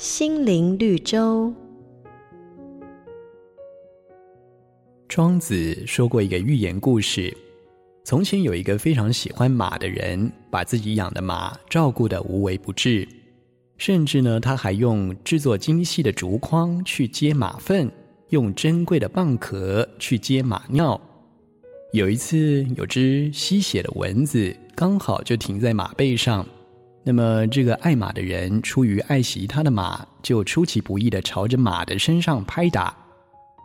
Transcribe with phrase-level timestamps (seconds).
[0.00, 1.52] 心灵绿洲。
[5.06, 7.36] 庄子说过一个寓言故事：
[8.02, 13.06] 从前有一个非常喜欢马的人，把自己养的马照顾得无微不至，
[13.76, 17.92] 甚至呢，他还用制作精细的竹筐去接马粪，
[18.30, 20.98] 用珍贵的蚌壳去接马尿。
[21.92, 26.46] 有一次，有只吸血的蚊子刚好就停在马背上。
[27.02, 32.94] 那么，这个爱马的人出于爱惜他的马，就出其不意地朝着马的身上拍打。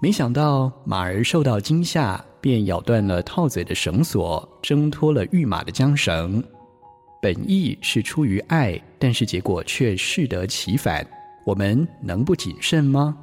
[0.01, 6.43] 没想到马儿受到惊吓，便咬断了套嘴的绳索，挣脱了御马的缰绳。
[7.21, 11.05] 本意是出于爱，但是结果却适得其反。
[11.45, 13.17] 我们能不谨慎吗？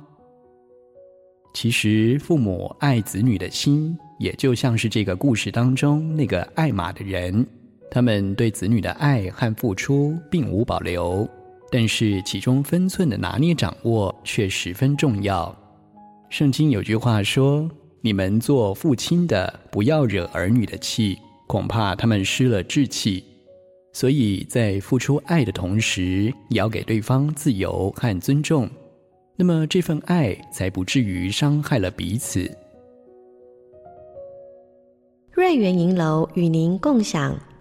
[1.54, 7.46] 其实，父母爱子女的心，也就像是这个故事当中那个爱马的人。
[7.94, 11.28] 他们对子女的爱和付出并无保留，
[11.70, 15.54] 但是其中分寸的拿捏掌握却十分重要。
[16.30, 23.22] 圣经有句话说：“你们做父亲的，不要惹儿女的气，恐怕他们失了志气。”
[23.92, 28.66] 所以在付出爱的同时，也要给对方自由和尊重，
[29.36, 32.50] 那么这份爱才不至于伤害了彼此。
[35.30, 37.38] 瑞圆银楼与您共享。